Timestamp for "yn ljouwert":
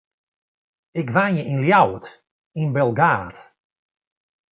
1.51-2.07